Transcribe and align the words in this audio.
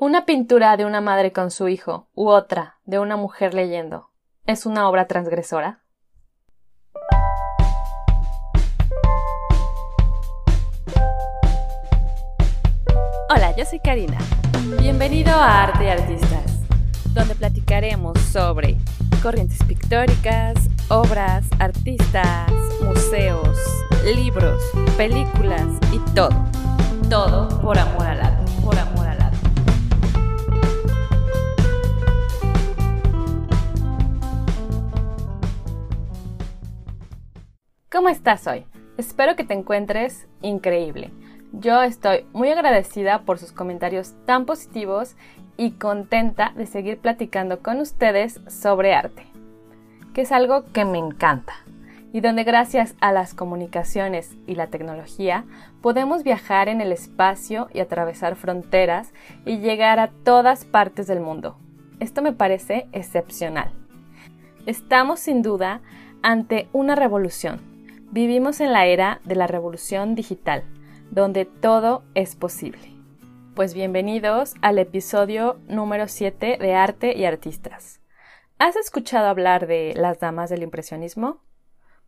Una 0.00 0.24
pintura 0.26 0.76
de 0.76 0.84
una 0.84 1.00
madre 1.00 1.32
con 1.32 1.50
su 1.50 1.66
hijo 1.66 2.06
u 2.14 2.28
otra 2.28 2.78
de 2.84 3.00
una 3.00 3.16
mujer 3.16 3.52
leyendo 3.52 4.10
es 4.46 4.64
una 4.64 4.88
obra 4.88 5.08
transgresora. 5.08 5.80
Hola, 13.28 13.56
yo 13.56 13.64
soy 13.64 13.80
Karina. 13.80 14.18
Bienvenido 14.78 15.32
a 15.32 15.64
Arte 15.64 15.86
y 15.86 15.88
Artistas, 15.88 16.60
donde 17.12 17.34
platicaremos 17.34 18.16
sobre 18.20 18.76
corrientes 19.20 19.58
pictóricas, 19.64 20.54
obras, 20.90 21.44
artistas, 21.58 22.52
museos, 22.82 23.58
libros, 24.04 24.62
películas 24.96 25.66
y 25.92 25.98
todo. 26.14 26.30
Todo 27.10 27.48
por 27.62 27.76
amor 27.76 28.06
al 28.06 28.20
arte, 28.20 28.52
por 28.62 28.78
amor 28.78 28.97
¿Cómo 37.90 38.10
estás 38.10 38.46
hoy? 38.46 38.66
Espero 38.98 39.34
que 39.34 39.44
te 39.44 39.54
encuentres 39.54 40.28
increíble. 40.42 41.10
Yo 41.52 41.82
estoy 41.82 42.26
muy 42.34 42.50
agradecida 42.50 43.22
por 43.22 43.38
sus 43.38 43.50
comentarios 43.50 44.12
tan 44.26 44.44
positivos 44.44 45.16
y 45.56 45.70
contenta 45.70 46.52
de 46.54 46.66
seguir 46.66 46.98
platicando 46.98 47.60
con 47.62 47.80
ustedes 47.80 48.42
sobre 48.46 48.92
arte, 48.92 49.24
que 50.12 50.20
es 50.20 50.32
algo 50.32 50.64
que 50.70 50.84
me 50.84 50.98
encanta 50.98 51.54
y 52.12 52.20
donde 52.20 52.44
gracias 52.44 52.94
a 53.00 53.10
las 53.10 53.32
comunicaciones 53.32 54.36
y 54.46 54.54
la 54.54 54.66
tecnología 54.66 55.46
podemos 55.80 56.24
viajar 56.24 56.68
en 56.68 56.82
el 56.82 56.92
espacio 56.92 57.68
y 57.72 57.80
atravesar 57.80 58.36
fronteras 58.36 59.14
y 59.46 59.60
llegar 59.60 59.98
a 59.98 60.10
todas 60.10 60.66
partes 60.66 61.06
del 61.06 61.20
mundo. 61.20 61.56
Esto 62.00 62.20
me 62.20 62.34
parece 62.34 62.86
excepcional. 62.92 63.72
Estamos 64.66 65.20
sin 65.20 65.40
duda 65.40 65.80
ante 66.20 66.68
una 66.74 66.94
revolución. 66.94 67.67
Vivimos 68.10 68.60
en 68.60 68.72
la 68.72 68.86
era 68.86 69.20
de 69.24 69.34
la 69.34 69.46
revolución 69.46 70.14
digital 70.14 70.64
donde 71.10 71.44
todo 71.44 72.04
es 72.14 72.36
posible. 72.36 72.94
Pues 73.54 73.74
bienvenidos 73.74 74.54
al 74.62 74.78
episodio 74.78 75.58
número 75.68 76.08
7 76.08 76.56
de 76.58 76.74
Arte 76.74 77.14
y 77.14 77.26
Artistas. 77.26 78.00
¿Has 78.58 78.76
escuchado 78.76 79.26
hablar 79.26 79.66
de 79.66 79.92
las 79.94 80.20
damas 80.20 80.48
del 80.48 80.62
impresionismo? 80.62 81.42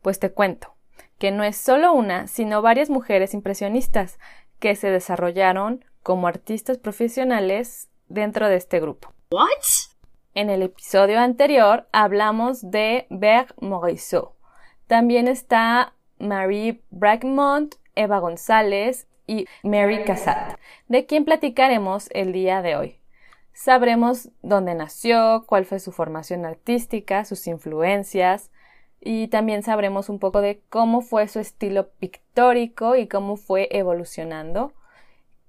Pues 0.00 0.18
te 0.18 0.32
cuento 0.32 0.74
que 1.18 1.32
no 1.32 1.44
es 1.44 1.58
solo 1.58 1.92
una, 1.92 2.28
sino 2.28 2.62
varias 2.62 2.88
mujeres 2.88 3.34
impresionistas 3.34 4.18
que 4.58 4.76
se 4.76 4.90
desarrollaron 4.90 5.84
como 6.02 6.28
artistas 6.28 6.78
profesionales 6.78 7.90
dentro 8.08 8.48
de 8.48 8.56
este 8.56 8.80
grupo. 8.80 9.12
What? 9.32 9.48
En 10.32 10.48
el 10.48 10.62
episodio 10.62 11.20
anterior 11.20 11.88
hablamos 11.92 12.70
de 12.70 13.06
Berg 13.10 13.54
Morisot. 13.60 14.39
También 14.91 15.28
está 15.28 15.94
Marie 16.19 16.83
Bragmont 16.91 17.77
Eva 17.94 18.19
González 18.19 19.06
y 19.24 19.47
Mary 19.62 20.02
Cassatt, 20.02 20.58
de 20.88 21.06
quien 21.06 21.24
platicaremos 21.24 22.08
el 22.10 22.32
día 22.32 22.60
de 22.60 22.74
hoy. 22.74 22.98
Sabremos 23.52 24.30
dónde 24.42 24.74
nació, 24.74 25.44
cuál 25.47 25.64
fue 25.64 25.78
su 25.78 25.92
formación 25.92 26.44
artística, 26.44 27.24
sus 27.24 27.47
influencias, 27.47 28.50
y 29.00 29.28
también 29.28 29.62
sabremos 29.62 30.08
un 30.08 30.19
poco 30.19 30.41
de 30.41 30.60
cómo 30.70 31.02
fue 31.02 31.28
su 31.28 31.38
estilo 31.38 31.91
pictórico 31.91 32.97
y 32.97 33.06
cómo 33.06 33.36
fue 33.36 33.69
evolucionando, 33.70 34.72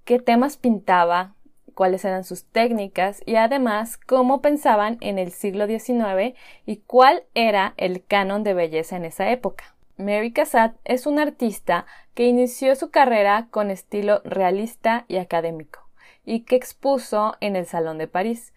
qué 0.05 0.19
temas 0.19 0.57
pintaba, 0.57 1.33
cuáles 1.81 2.05
eran 2.05 2.23
sus 2.23 2.45
técnicas 2.45 3.23
y 3.25 3.37
además 3.37 3.97
cómo 3.97 4.39
pensaban 4.39 4.99
en 5.01 5.17
el 5.17 5.31
siglo 5.31 5.65
XIX 5.65 6.37
y 6.63 6.77
cuál 6.85 7.23
era 7.33 7.73
el 7.75 8.05
canon 8.05 8.43
de 8.43 8.53
belleza 8.53 8.97
en 8.97 9.05
esa 9.05 9.31
época. 9.31 9.73
Mary 9.97 10.31
Cassatt 10.31 10.75
es 10.85 11.07
una 11.07 11.23
artista 11.23 11.87
que 12.13 12.27
inició 12.27 12.75
su 12.75 12.91
carrera 12.91 13.47
con 13.49 13.71
estilo 13.71 14.21
realista 14.23 15.05
y 15.07 15.17
académico, 15.17 15.89
y 16.23 16.41
que 16.41 16.55
expuso 16.55 17.35
en 17.39 17.55
el 17.55 17.65
Salón 17.65 17.97
de 17.97 18.07
París, 18.07 18.53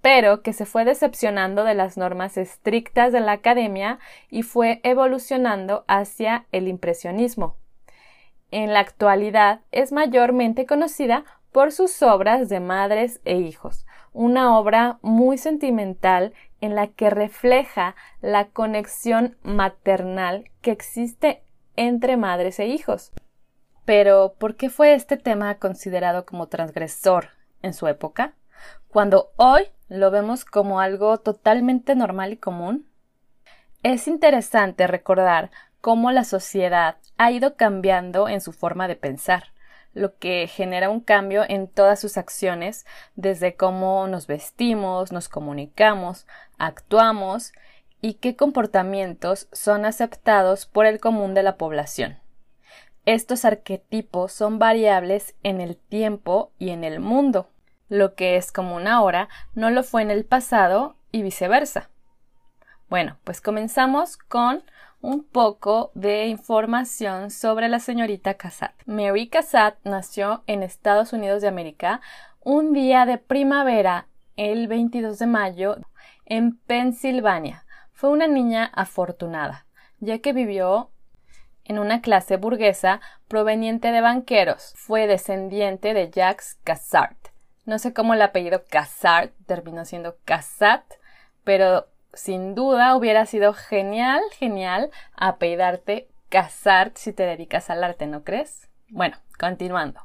pero 0.00 0.42
que 0.42 0.52
se 0.52 0.66
fue 0.66 0.84
decepcionando 0.84 1.62
de 1.62 1.74
las 1.74 1.96
normas 1.96 2.36
estrictas 2.36 3.12
de 3.12 3.20
la 3.20 3.30
academia 3.30 4.00
y 4.30 4.42
fue 4.42 4.80
evolucionando 4.82 5.84
hacia 5.86 6.46
el 6.50 6.66
impresionismo. 6.66 7.54
En 8.50 8.72
la 8.72 8.80
actualidad 8.80 9.60
es 9.70 9.92
mayormente 9.92 10.66
conocida 10.66 11.24
por 11.52 11.70
sus 11.70 12.02
obras 12.02 12.48
de 12.48 12.60
madres 12.60 13.20
e 13.24 13.36
hijos, 13.36 13.86
una 14.12 14.58
obra 14.58 14.98
muy 15.02 15.38
sentimental 15.38 16.32
en 16.60 16.74
la 16.74 16.88
que 16.88 17.10
refleja 17.10 17.94
la 18.20 18.48
conexión 18.48 19.36
maternal 19.42 20.50
que 20.62 20.70
existe 20.70 21.44
entre 21.76 22.16
madres 22.16 22.58
e 22.58 22.66
hijos. 22.66 23.12
Pero, 23.84 24.34
¿por 24.38 24.56
qué 24.56 24.70
fue 24.70 24.94
este 24.94 25.16
tema 25.16 25.56
considerado 25.56 26.24
como 26.24 26.48
transgresor 26.48 27.28
en 27.62 27.74
su 27.74 27.86
época? 27.86 28.34
Cuando 28.88 29.32
hoy 29.36 29.64
lo 29.88 30.10
vemos 30.10 30.44
como 30.44 30.80
algo 30.80 31.18
totalmente 31.18 31.94
normal 31.94 32.32
y 32.32 32.36
común. 32.38 32.88
Es 33.82 34.08
interesante 34.08 34.86
recordar 34.86 35.50
cómo 35.80 36.12
la 36.12 36.24
sociedad 36.24 36.96
ha 37.18 37.30
ido 37.32 37.56
cambiando 37.56 38.28
en 38.28 38.40
su 38.40 38.52
forma 38.52 38.88
de 38.88 38.96
pensar 38.96 39.51
lo 39.94 40.16
que 40.16 40.46
genera 40.46 40.90
un 40.90 41.00
cambio 41.00 41.44
en 41.48 41.68
todas 41.68 42.00
sus 42.00 42.16
acciones, 42.16 42.86
desde 43.14 43.56
cómo 43.56 44.06
nos 44.08 44.26
vestimos, 44.26 45.12
nos 45.12 45.28
comunicamos, 45.28 46.26
actuamos 46.58 47.52
y 48.00 48.14
qué 48.14 48.36
comportamientos 48.36 49.48
son 49.52 49.84
aceptados 49.84 50.66
por 50.66 50.86
el 50.86 51.00
común 51.00 51.34
de 51.34 51.42
la 51.42 51.56
población. 51.56 52.18
Estos 53.04 53.44
arquetipos 53.44 54.32
son 54.32 54.58
variables 54.58 55.34
en 55.42 55.60
el 55.60 55.76
tiempo 55.76 56.52
y 56.58 56.70
en 56.70 56.84
el 56.84 57.00
mundo. 57.00 57.48
Lo 57.88 58.14
que 58.14 58.36
es 58.36 58.52
común 58.52 58.86
ahora 58.86 59.28
no 59.54 59.70
lo 59.70 59.82
fue 59.82 60.02
en 60.02 60.10
el 60.10 60.24
pasado 60.24 60.96
y 61.10 61.22
viceversa. 61.22 61.90
Bueno, 62.88 63.18
pues 63.24 63.40
comenzamos 63.40 64.16
con 64.16 64.64
un 65.02 65.24
poco 65.24 65.90
de 65.94 66.26
información 66.28 67.30
sobre 67.30 67.68
la 67.68 67.80
señorita 67.80 68.34
Cassatt. 68.34 68.72
Mary 68.86 69.28
Cassatt 69.28 69.76
nació 69.84 70.44
en 70.46 70.62
Estados 70.62 71.12
Unidos 71.12 71.42
de 71.42 71.48
América 71.48 72.00
un 72.40 72.72
día 72.72 73.04
de 73.04 73.18
primavera, 73.18 74.06
el 74.36 74.68
22 74.68 75.18
de 75.18 75.26
mayo, 75.26 75.76
en 76.24 76.56
Pensilvania. 76.56 77.64
Fue 77.92 78.10
una 78.10 78.28
niña 78.28 78.70
afortunada, 78.74 79.66
ya 79.98 80.20
que 80.20 80.32
vivió 80.32 80.90
en 81.64 81.78
una 81.78 82.00
clase 82.00 82.36
burguesa 82.36 83.00
proveniente 83.28 83.90
de 83.90 84.00
banqueros. 84.00 84.72
Fue 84.76 85.06
descendiente 85.08 85.94
de 85.94 86.10
Jacques 86.10 86.58
Cassart. 86.62 87.18
No 87.64 87.78
sé 87.78 87.92
cómo 87.92 88.14
el 88.14 88.22
apellido 88.22 88.64
Cassart 88.68 89.32
terminó 89.46 89.84
siendo 89.84 90.16
Cassatt, 90.24 90.84
pero 91.44 91.86
sin 92.12 92.54
duda 92.54 92.96
hubiera 92.96 93.26
sido 93.26 93.54
genial, 93.54 94.20
genial 94.32 94.90
apellidarte 95.14 96.08
casar 96.28 96.92
si 96.94 97.12
te 97.12 97.24
dedicas 97.24 97.70
al 97.70 97.84
arte, 97.84 98.06
¿no 98.06 98.24
crees? 98.24 98.68
Bueno, 98.88 99.16
continuando. 99.38 100.00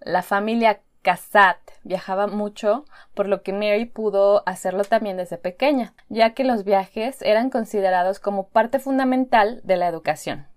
La 0.00 0.22
familia 0.22 0.80
Casat 1.02 1.58
viajaba 1.84 2.26
mucho, 2.26 2.84
por 3.14 3.28
lo 3.28 3.42
que 3.42 3.54
Mary 3.54 3.86
pudo 3.86 4.42
hacerlo 4.46 4.84
también 4.84 5.16
desde 5.16 5.38
pequeña, 5.38 5.94
ya 6.10 6.34
que 6.34 6.44
los 6.44 6.64
viajes 6.64 7.22
eran 7.22 7.48
considerados 7.48 8.20
como 8.20 8.48
parte 8.48 8.78
fundamental 8.78 9.62
de 9.64 9.76
la 9.76 9.88
educación. 9.88 10.48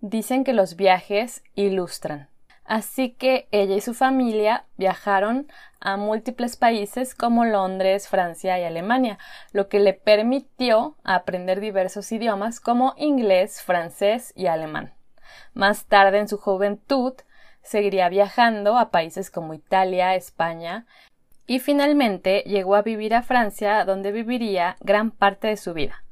Dicen 0.00 0.44
que 0.44 0.54
los 0.54 0.76
viajes 0.76 1.42
ilustran. 1.54 2.29
Así 2.70 3.10
que 3.10 3.48
ella 3.50 3.74
y 3.74 3.80
su 3.80 3.94
familia 3.94 4.64
viajaron 4.76 5.48
a 5.80 5.96
múltiples 5.96 6.56
países 6.56 7.16
como 7.16 7.44
Londres, 7.44 8.06
Francia 8.06 8.60
y 8.60 8.62
Alemania, 8.62 9.18
lo 9.50 9.68
que 9.68 9.80
le 9.80 9.92
permitió 9.92 10.94
aprender 11.02 11.58
diversos 11.58 12.12
idiomas 12.12 12.60
como 12.60 12.94
inglés, 12.96 13.60
francés 13.60 14.32
y 14.36 14.46
alemán. 14.46 14.94
Más 15.52 15.86
tarde 15.86 16.20
en 16.20 16.28
su 16.28 16.38
juventud 16.38 17.14
seguiría 17.60 18.08
viajando 18.08 18.78
a 18.78 18.92
países 18.92 19.32
como 19.32 19.52
Italia, 19.52 20.14
España 20.14 20.86
y 21.48 21.58
finalmente 21.58 22.44
llegó 22.46 22.76
a 22.76 22.82
vivir 22.82 23.16
a 23.16 23.22
Francia 23.22 23.84
donde 23.84 24.12
viviría 24.12 24.76
gran 24.78 25.10
parte 25.10 25.48
de 25.48 25.56
su 25.56 25.74
vida. 25.74 26.04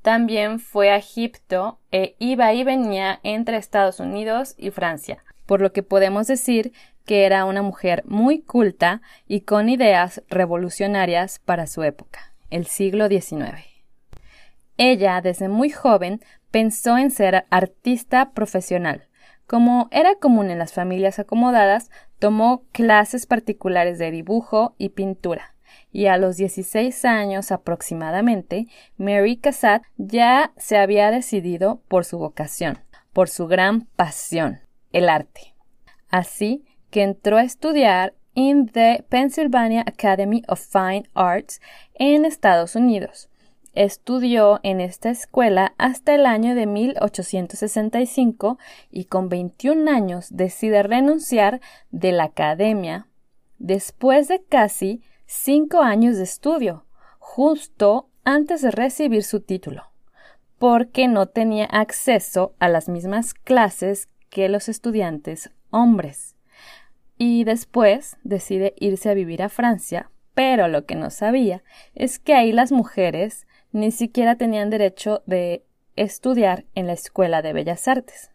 También 0.00 0.60
fue 0.60 0.90
a 0.90 0.96
Egipto 0.96 1.78
e 1.92 2.16
iba 2.18 2.54
y 2.54 2.64
venía 2.64 3.20
entre 3.22 3.58
Estados 3.58 4.00
Unidos 4.00 4.54
y 4.56 4.70
Francia, 4.70 5.22
por 5.46 5.60
lo 5.60 5.72
que 5.72 5.82
podemos 5.82 6.26
decir 6.26 6.72
que 7.04 7.24
era 7.24 7.44
una 7.44 7.62
mujer 7.62 8.02
muy 8.06 8.40
culta 8.40 9.00
y 9.26 9.42
con 9.42 9.68
ideas 9.68 10.22
revolucionarias 10.28 11.38
para 11.38 11.66
su 11.66 11.82
época, 11.82 12.34
el 12.50 12.66
siglo 12.66 13.08
XIX. 13.08 13.64
Ella, 14.76 15.20
desde 15.20 15.48
muy 15.48 15.70
joven, 15.70 16.20
pensó 16.50 16.98
en 16.98 17.10
ser 17.10 17.46
artista 17.50 18.32
profesional. 18.32 19.08
Como 19.46 19.88
era 19.92 20.16
común 20.16 20.50
en 20.50 20.58
las 20.58 20.72
familias 20.72 21.20
acomodadas, 21.20 21.88
Tomó 22.18 22.64
clases 22.72 23.26
particulares 23.26 23.98
de 23.98 24.10
dibujo 24.10 24.74
y 24.78 24.90
pintura 24.90 25.54
y 25.92 26.06
a 26.06 26.16
los 26.16 26.36
16 26.36 27.04
años 27.04 27.52
aproximadamente, 27.52 28.66
Mary 28.96 29.36
Cassatt 29.36 29.82
ya 29.96 30.52
se 30.56 30.78
había 30.78 31.10
decidido 31.10 31.80
por 31.88 32.04
su 32.04 32.18
vocación, 32.18 32.78
por 33.12 33.28
su 33.28 33.46
gran 33.46 33.82
pasión, 33.96 34.60
el 34.96 35.10
arte. 35.10 35.54
Así 36.08 36.64
que 36.90 37.02
entró 37.02 37.36
a 37.36 37.42
estudiar 37.42 38.14
en 38.34 38.66
the 38.66 39.04
Pennsylvania 39.10 39.84
Academy 39.86 40.42
of 40.48 40.60
Fine 40.60 41.04
Arts 41.12 41.60
en 41.94 42.24
Estados 42.24 42.76
Unidos. 42.76 43.28
Estudió 43.74 44.58
en 44.62 44.80
esta 44.80 45.10
escuela 45.10 45.74
hasta 45.76 46.14
el 46.14 46.24
año 46.24 46.54
de 46.54 46.64
1865 46.64 48.58
y 48.90 49.04
con 49.04 49.28
21 49.28 49.90
años 49.90 50.28
decide 50.30 50.82
renunciar 50.82 51.60
de 51.90 52.12
la 52.12 52.24
academia 52.24 53.06
después 53.58 54.28
de 54.28 54.42
casi 54.42 55.02
cinco 55.26 55.80
años 55.80 56.16
de 56.16 56.24
estudio, 56.24 56.86
justo 57.18 58.08
antes 58.24 58.62
de 58.62 58.70
recibir 58.70 59.24
su 59.24 59.40
título, 59.40 59.90
porque 60.58 61.06
no 61.06 61.26
tenía 61.26 61.66
acceso 61.66 62.54
a 62.58 62.68
las 62.68 62.88
mismas 62.88 63.34
clases 63.34 64.08
que 64.30 64.48
los 64.48 64.68
estudiantes 64.68 65.50
hombres. 65.70 66.34
Y 67.18 67.44
después 67.44 68.16
decide 68.24 68.74
irse 68.78 69.10
a 69.10 69.14
vivir 69.14 69.42
a 69.42 69.48
Francia, 69.48 70.10
pero 70.34 70.68
lo 70.68 70.84
que 70.84 70.96
no 70.96 71.10
sabía 71.10 71.62
es 71.94 72.18
que 72.18 72.34
ahí 72.34 72.52
las 72.52 72.72
mujeres 72.72 73.46
ni 73.72 73.90
siquiera 73.90 74.36
tenían 74.36 74.70
derecho 74.70 75.22
de 75.26 75.64
estudiar 75.96 76.64
en 76.74 76.86
la 76.86 76.92
Escuela 76.92 77.42
de 77.42 77.52
Bellas 77.52 77.88
Artes, 77.88 78.30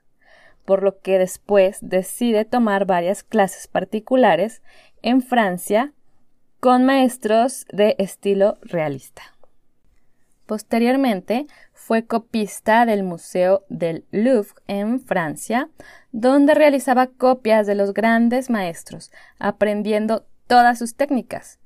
por 0.65 0.83
lo 0.83 0.99
que 0.99 1.19
después 1.19 1.77
decide 1.81 2.45
tomar 2.45 2.85
varias 2.85 3.23
clases 3.23 3.67
particulares 3.67 4.61
en 5.01 5.21
Francia 5.21 5.93
con 6.59 6.85
maestros 6.85 7.65
de 7.71 7.95
estilo 7.99 8.57
realista. 8.61 9.23
Posteriormente 10.51 11.47
fue 11.71 12.05
copista 12.05 12.85
del 12.85 13.03
Museo 13.03 13.63
del 13.69 14.03
Louvre 14.11 14.61
en 14.67 14.99
Francia, 14.99 15.69
donde 16.11 16.53
realizaba 16.53 17.07
copias 17.07 17.65
de 17.67 17.75
los 17.75 17.93
grandes 17.93 18.49
maestros, 18.49 19.13
aprendiendo 19.39 20.25
todas 20.47 20.77
sus 20.77 20.97
técnicas. 20.97 21.61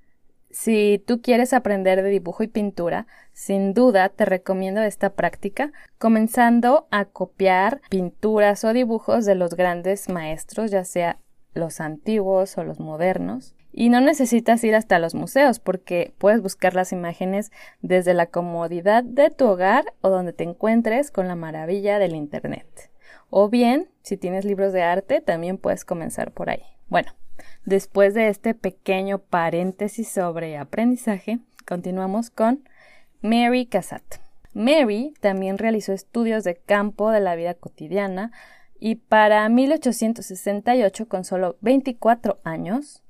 Si 0.52 1.04
tú 1.08 1.24
quieres 1.24 1.52
aprender 1.52 2.04
de 2.04 2.10
dibujo 2.12 2.44
y 2.44 2.48
pintura, 2.48 3.08
sin 3.34 3.74
duda 3.74 4.10
te 4.10 4.24
recomiendo 4.24 4.84
esta 4.84 5.16
práctica, 5.16 5.72
comenzando 5.98 6.88
a 6.92 7.06
copiar 7.06 7.82
pinturas 7.90 8.64
o 8.66 8.72
dibujos 8.72 9.26
de 9.26 9.34
los 9.34 9.56
grandes 9.56 10.10
maestros, 10.10 10.70
ya 10.70 10.84
sea 10.84 11.18
los 11.56 11.82
antiguos 11.82 12.56
o 12.60 12.64
los 12.64 12.80
modernos. 12.80 13.56
Y 13.77 13.89
no 13.89 14.00
necesitas 14.00 14.63
ir 14.63 14.74
hasta 14.74 15.00
los 15.00 15.16
museos 15.16 15.60
porque 15.60 16.13
puedes 16.18 16.42
buscar 16.42 16.75
las 16.75 16.94
imágenes 16.94 17.51
desde 17.81 18.13
la 18.13 18.27
comodidad 18.27 19.04
de 19.04 19.30
tu 19.31 19.48
hogar 19.48 19.83
o 20.00 20.10
donde 20.10 20.31
te 20.31 20.45
encuentres 20.45 21.12
con 21.12 21.27
la 21.27 21.36
maravilla 21.36 22.00
del 22.00 22.16
Internet. 22.16 22.89
O 23.30 23.50
bien, 23.50 23.89
si 24.01 24.16
tienes 24.16 24.45
libros 24.45 24.72
de 24.72 24.81
arte, 24.81 25.19
también 25.19 25.57
puedes 25.57 25.83
comenzar 25.83 26.31
por 26.31 26.50
ahí. 26.50 26.63
Bueno, 26.88 27.12
después 27.66 28.13
de 28.13 28.30
este 28.30 28.54
pequeño 28.54 29.19
paréntesis 29.19 30.07
sobre 30.07 30.57
aprendizaje, 30.57 31.39
continuamos 31.68 32.30
con 32.30 32.63
Mary 33.22 33.66
Cassatt. 33.66 34.22
Mary 34.54 35.13
también 35.19 35.57
realizó 35.57 35.92
estudios 35.92 36.45
de 36.45 36.56
campo 36.56 37.12
de 37.12 37.19
la 37.19 37.36
vida 37.36 37.56
cotidiana 37.56 38.31
y 38.80 38.95
para 38.95 39.50
1868, 39.50 41.10
con 41.10 41.25
solo 41.25 41.57
24 41.60 42.39
años, 42.45 43.01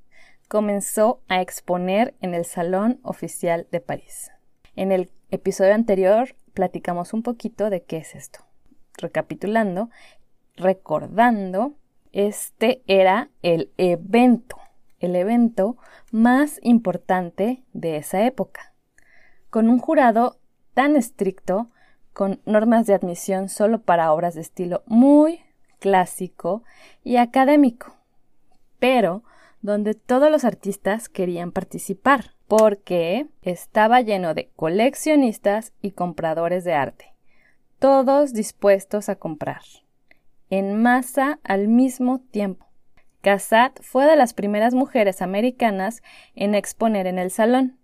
comenzó 0.48 1.20
a 1.28 1.40
exponer 1.40 2.14
en 2.20 2.34
el 2.34 2.44
Salón 2.44 3.00
Oficial 3.02 3.66
de 3.70 3.80
París. 3.80 4.30
En 4.76 4.92
el 4.92 5.10
episodio 5.30 5.74
anterior 5.74 6.34
platicamos 6.54 7.12
un 7.12 7.22
poquito 7.22 7.70
de 7.70 7.82
qué 7.82 7.98
es 7.98 8.14
esto. 8.14 8.40
Recapitulando, 8.98 9.90
recordando, 10.56 11.74
este 12.12 12.82
era 12.86 13.30
el 13.42 13.72
evento, 13.76 14.56
el 15.00 15.16
evento 15.16 15.76
más 16.12 16.60
importante 16.62 17.62
de 17.72 17.96
esa 17.96 18.24
época, 18.24 18.72
con 19.50 19.68
un 19.68 19.78
jurado 19.78 20.38
tan 20.74 20.96
estricto, 20.96 21.68
con 22.12 22.40
normas 22.46 22.86
de 22.86 22.94
admisión 22.94 23.48
solo 23.48 23.82
para 23.82 24.12
obras 24.12 24.34
de 24.34 24.40
estilo 24.40 24.82
muy 24.86 25.40
clásico 25.80 26.62
y 27.04 27.16
académico. 27.16 27.94
Pero 28.78 29.22
donde 29.66 29.94
todos 29.94 30.30
los 30.30 30.44
artistas 30.44 31.08
querían 31.08 31.50
participar, 31.50 32.36
porque 32.46 33.26
estaba 33.42 34.00
lleno 34.00 34.32
de 34.32 34.48
coleccionistas 34.54 35.72
y 35.82 35.90
compradores 35.90 36.62
de 36.62 36.74
arte, 36.74 37.14
todos 37.80 38.32
dispuestos 38.32 39.08
a 39.08 39.16
comprar, 39.16 39.62
en 40.50 40.80
masa 40.80 41.40
al 41.42 41.66
mismo 41.66 42.20
tiempo. 42.30 42.64
Cassatt 43.22 43.82
fue 43.82 44.06
de 44.06 44.14
las 44.14 44.34
primeras 44.34 44.72
mujeres 44.72 45.20
americanas 45.20 46.00
en 46.36 46.54
exponer 46.54 47.08
en 47.08 47.18
el 47.18 47.32
salón, 47.32 47.76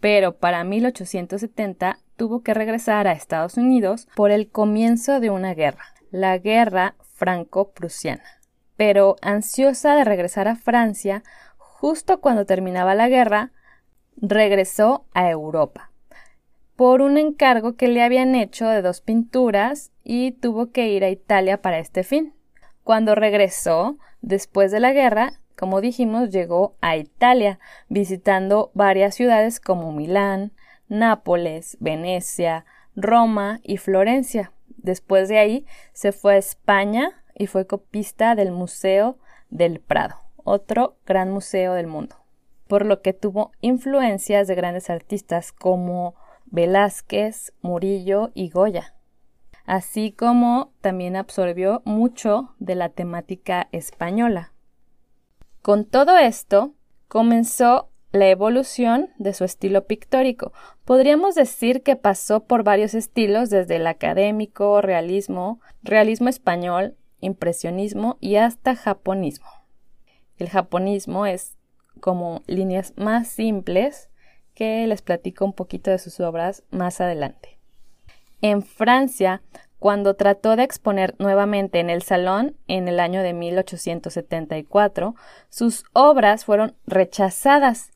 pero 0.00 0.36
para 0.36 0.64
1870 0.64 2.00
tuvo 2.16 2.42
que 2.42 2.54
regresar 2.54 3.06
a 3.06 3.12
Estados 3.12 3.56
Unidos 3.56 4.08
por 4.16 4.32
el 4.32 4.50
comienzo 4.50 5.20
de 5.20 5.30
una 5.30 5.54
guerra, 5.54 5.94
la 6.10 6.36
Guerra 6.38 6.96
Franco-Prusiana 7.14 8.39
pero 8.80 9.16
ansiosa 9.20 9.94
de 9.94 10.04
regresar 10.04 10.48
a 10.48 10.56
Francia, 10.56 11.22
justo 11.58 12.22
cuando 12.22 12.46
terminaba 12.46 12.94
la 12.94 13.10
guerra, 13.10 13.52
regresó 14.16 15.04
a 15.12 15.28
Europa 15.28 15.90
por 16.76 17.02
un 17.02 17.18
encargo 17.18 17.76
que 17.76 17.88
le 17.88 18.02
habían 18.02 18.34
hecho 18.34 18.66
de 18.66 18.80
dos 18.80 19.02
pinturas 19.02 19.92
y 20.02 20.32
tuvo 20.32 20.70
que 20.72 20.88
ir 20.88 21.04
a 21.04 21.10
Italia 21.10 21.60
para 21.60 21.78
este 21.78 22.04
fin. 22.04 22.32
Cuando 22.82 23.14
regresó, 23.14 23.98
después 24.22 24.72
de 24.72 24.80
la 24.80 24.94
guerra, 24.94 25.34
como 25.58 25.82
dijimos, 25.82 26.30
llegó 26.30 26.74
a 26.80 26.96
Italia, 26.96 27.58
visitando 27.90 28.70
varias 28.72 29.14
ciudades 29.14 29.60
como 29.60 29.92
Milán, 29.92 30.52
Nápoles, 30.88 31.76
Venecia, 31.80 32.64
Roma 32.96 33.60
y 33.62 33.76
Florencia. 33.76 34.52
Después 34.78 35.28
de 35.28 35.38
ahí 35.38 35.66
se 35.92 36.12
fue 36.12 36.36
a 36.36 36.38
España, 36.38 37.19
y 37.40 37.46
fue 37.46 37.66
copista 37.66 38.34
del 38.34 38.52
Museo 38.52 39.16
del 39.48 39.80
Prado, 39.80 40.16
otro 40.44 40.98
gran 41.06 41.30
museo 41.30 41.72
del 41.72 41.86
mundo, 41.86 42.16
por 42.68 42.84
lo 42.84 43.00
que 43.00 43.14
tuvo 43.14 43.50
influencias 43.62 44.46
de 44.46 44.54
grandes 44.54 44.90
artistas 44.90 45.50
como 45.50 46.14
Velázquez, 46.44 47.54
Murillo 47.62 48.30
y 48.34 48.50
Goya, 48.50 48.94
así 49.64 50.12
como 50.12 50.74
también 50.82 51.16
absorbió 51.16 51.80
mucho 51.86 52.54
de 52.58 52.74
la 52.74 52.90
temática 52.90 53.68
española. 53.72 54.52
Con 55.62 55.86
todo 55.86 56.18
esto, 56.18 56.74
comenzó 57.08 57.88
la 58.12 58.28
evolución 58.28 59.08
de 59.16 59.32
su 59.32 59.44
estilo 59.44 59.86
pictórico. 59.86 60.52
Podríamos 60.84 61.36
decir 61.36 61.82
que 61.82 61.96
pasó 61.96 62.40
por 62.44 62.64
varios 62.64 62.92
estilos 62.92 63.48
desde 63.48 63.76
el 63.76 63.86
académico, 63.86 64.82
realismo, 64.82 65.60
realismo 65.82 66.28
español, 66.28 66.96
impresionismo 67.20 68.16
y 68.20 68.36
hasta 68.36 68.76
japonismo. 68.76 69.48
El 70.38 70.48
japonismo 70.48 71.26
es 71.26 71.56
como 72.00 72.42
líneas 72.46 72.94
más 72.96 73.28
simples 73.28 74.10
que 74.54 74.86
les 74.86 75.02
platico 75.02 75.44
un 75.44 75.52
poquito 75.52 75.90
de 75.90 75.98
sus 75.98 76.20
obras 76.20 76.64
más 76.70 77.00
adelante. 77.00 77.58
En 78.42 78.62
Francia, 78.62 79.42
cuando 79.78 80.14
trató 80.14 80.56
de 80.56 80.62
exponer 80.62 81.14
nuevamente 81.18 81.80
en 81.80 81.88
el 81.88 82.02
salón 82.02 82.56
en 82.68 82.88
el 82.88 83.00
año 83.00 83.22
de 83.22 83.32
1874, 83.32 85.14
sus 85.48 85.84
obras 85.92 86.44
fueron 86.44 86.74
rechazadas, 86.86 87.92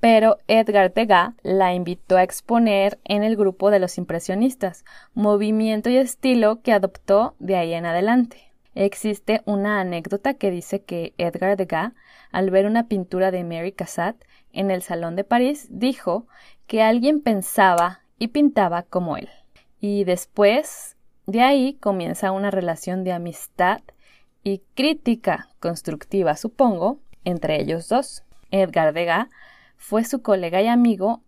pero 0.00 0.38
Edgar 0.48 0.92
Degas 0.92 1.34
la 1.42 1.74
invitó 1.74 2.16
a 2.16 2.22
exponer 2.22 2.98
en 3.04 3.22
el 3.22 3.36
grupo 3.36 3.70
de 3.70 3.78
los 3.78 3.98
impresionistas, 3.98 4.84
movimiento 5.14 5.90
y 5.90 5.96
estilo 5.96 6.60
que 6.62 6.72
adoptó 6.72 7.34
de 7.38 7.56
ahí 7.56 7.72
en 7.74 7.86
adelante. 7.86 8.47
Existe 8.80 9.42
una 9.44 9.80
anécdota 9.80 10.34
que 10.34 10.52
dice 10.52 10.84
que 10.84 11.12
Edgar 11.18 11.56
Degas, 11.56 11.94
al 12.30 12.52
ver 12.52 12.64
una 12.64 12.86
pintura 12.86 13.32
de 13.32 13.42
Mary 13.42 13.72
Cassatt 13.72 14.14
en 14.52 14.70
el 14.70 14.82
Salón 14.82 15.16
de 15.16 15.24
París, 15.24 15.66
dijo 15.68 16.28
que 16.68 16.80
alguien 16.80 17.20
pensaba 17.20 18.02
y 18.20 18.28
pintaba 18.28 18.84
como 18.84 19.16
él. 19.16 19.28
Y 19.80 20.04
después 20.04 20.96
de 21.26 21.42
ahí 21.42 21.74
comienza 21.74 22.30
una 22.30 22.52
relación 22.52 23.02
de 23.02 23.10
amistad 23.10 23.80
y 24.44 24.62
crítica 24.76 25.48
constructiva, 25.58 26.36
supongo, 26.36 27.00
entre 27.24 27.60
ellos 27.60 27.88
dos. 27.88 28.22
Edgar 28.52 28.92
Degas 28.92 29.26
fue 29.76 30.04
su 30.04 30.22
colega 30.22 30.62
y 30.62 30.68
amigo 30.68 31.24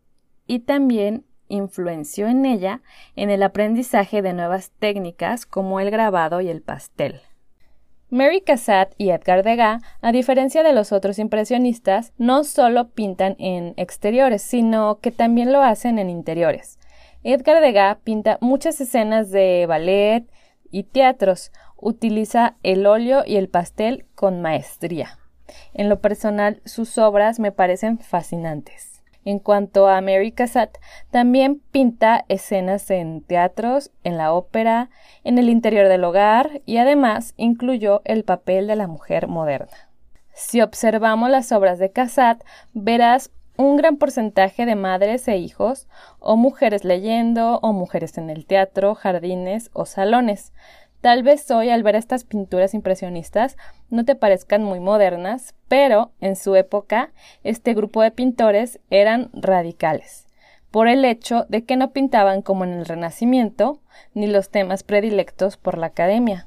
y 0.47 0.61
también 0.61 1.25
influenció 1.49 2.29
en 2.29 2.47
ella 2.47 2.81
en 3.17 3.29
el 3.29 3.43
aprendizaje 3.43 4.23
de 4.23 4.35
nuevas 4.35 4.71
técnicas 4.79 5.47
como 5.47 5.81
el 5.81 5.91
grabado 5.91 6.41
y 6.41 6.49
el 6.49 6.63
pastel. 6.63 7.21
Mary 8.11 8.41
Cassatt 8.41 8.93
y 8.99 9.11
Edgar 9.11 9.45
Degas, 9.45 9.83
a 10.01 10.11
diferencia 10.11 10.65
de 10.65 10.73
los 10.73 10.91
otros 10.91 11.21
impresionistas, 11.21 12.13
no 12.19 12.43
solo 12.43 12.89
pintan 12.89 13.37
en 13.39 13.73
exteriores, 13.77 14.43
sino 14.43 14.99
que 14.99 15.13
también 15.13 15.53
lo 15.53 15.63
hacen 15.63 15.99
en 16.01 16.11
interiores. 16.11 16.81
Edgar 17.23 17.61
Degas 17.61 17.99
pinta 18.03 18.39
muchas 18.41 18.81
escenas 18.81 19.31
de 19.31 19.65
ballet 19.67 20.25
y 20.73 20.83
teatros, 20.83 21.53
utiliza 21.77 22.57
el 22.65 22.85
óleo 22.87 23.23
y 23.25 23.37
el 23.37 23.49
pastel 23.49 24.07
con 24.17 24.43
maestría. 24.43 25.19
En 25.73 25.89
lo 25.89 26.01
personal, 26.01 26.61
sus 26.65 26.99
obras 26.99 27.39
me 27.39 27.53
parecen 27.53 27.99
fascinantes. 27.99 29.00
En 29.25 29.39
cuanto 29.39 29.89
a 29.89 30.01
Mary 30.01 30.33
Cassatt, 30.33 30.79
también 31.11 31.61
pinta 31.71 32.25
escenas 32.29 32.91
en 32.91 33.23
teatros, 33.23 33.91
en 34.03 34.17
la 34.17 34.33
ópera, 34.33 34.91
en 35.25 35.39
el 35.39 35.49
interior 35.49 35.89
del 35.89 36.05
hogar 36.05 36.63
y 36.65 36.79
además 36.79 37.35
incluyó 37.37 38.01
el 38.05 38.25
papel 38.25 38.67
de 38.67 38.77
la 38.77 38.87
mujer 38.87 39.29
moderna. 39.29 39.91
Si 40.33 40.63
observamos 40.63 41.29
las 41.29 41.53
obras 41.53 41.79
de 41.79 41.93
Cassatt, 41.93 42.43
verás 42.73 43.31
un 43.59 43.77
gran 43.77 43.99
porcentaje 43.99 44.65
de 44.65 44.75
madres 44.75 45.29
e 45.29 45.37
hijos, 45.37 45.87
o 46.19 46.37
mujeres 46.37 46.83
leyendo, 46.83 47.59
o 47.63 47.75
mujeres 47.75 48.17
en 48.17 48.31
el 48.31 48.47
teatro, 48.47 48.95
jardines 48.95 49.71
o 49.75 49.85
salones, 49.85 50.55
Tal 51.01 51.23
vez 51.23 51.51
hoy 51.51 51.71
al 51.71 51.83
ver 51.83 51.97
estas 51.97 52.25
pinturas 52.25 52.75
impresionistas 52.75 53.57
no 53.89 54.05
te 54.05 54.17
parezcan 54.17 54.63
muy 54.63 54.81
modernas, 54.81 55.55
pero 55.67 56.13
en 56.21 56.37
su 56.37 56.55
época 56.57 57.11
este 57.43 57.73
grupo 57.73 58.03
de 58.03 58.11
pintores 58.11 58.81
eran 58.91 59.31
radicales, 59.33 60.27
por 60.71 60.89
el 60.89 61.07
hecho 61.07 61.47
de 61.49 61.65
que 61.65 61.77
no 61.77 61.93
pintaban 61.93 62.43
como 62.43 62.65
en 62.65 62.73
el 62.73 62.85
Renacimiento, 62.85 63.81
ni 64.13 64.27
los 64.27 64.51
temas 64.51 64.83
predilectos 64.83 65.57
por 65.57 65.79
la 65.79 65.87
academia. 65.87 66.47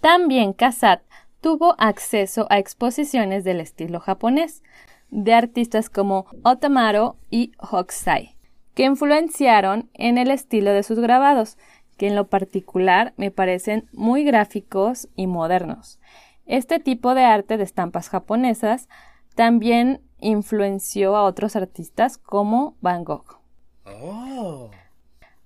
También 0.00 0.52
Cassatt 0.52 1.02
tuvo 1.40 1.76
acceso 1.78 2.46
a 2.50 2.58
exposiciones 2.58 3.44
del 3.44 3.60
estilo 3.60 4.00
japonés, 4.00 4.64
de 5.10 5.32
artistas 5.32 5.90
como 5.90 6.26
Otamaro 6.42 7.16
y 7.30 7.52
Hokusai, 7.58 8.34
que 8.74 8.82
influenciaron 8.82 9.88
en 9.94 10.18
el 10.18 10.32
estilo 10.32 10.72
de 10.72 10.82
sus 10.82 10.98
grabados, 10.98 11.56
que 11.96 12.08
en 12.08 12.16
lo 12.16 12.28
particular 12.28 13.14
me 13.16 13.30
parecen 13.30 13.88
muy 13.92 14.24
gráficos 14.24 15.08
y 15.16 15.26
modernos. 15.26 15.98
Este 16.46 16.78
tipo 16.78 17.14
de 17.14 17.24
arte 17.24 17.56
de 17.56 17.64
estampas 17.64 18.08
japonesas 18.08 18.88
también 19.34 20.00
influenció 20.20 21.16
a 21.16 21.24
otros 21.24 21.56
artistas 21.56 22.18
como 22.18 22.76
Van 22.80 23.04
Gogh. 23.04 23.40
Oh. 23.86 24.70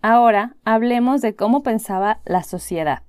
Ahora 0.02 0.56
hablemos 0.64 1.20
de 1.20 1.34
cómo 1.34 1.62
pensaba 1.62 2.20
la 2.24 2.42
sociedad. 2.42 3.02